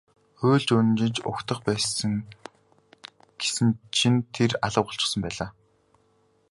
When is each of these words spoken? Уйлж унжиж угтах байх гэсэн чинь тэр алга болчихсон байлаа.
Уйлж 0.45 0.67
унжиж 0.77 1.15
угтах 1.29 1.59
байх 1.67 1.81
гэсэн 3.39 3.67
чинь 3.95 4.21
тэр 4.35 4.51
алга 4.65 4.81
болчихсон 4.85 5.21
байлаа. 5.23 5.49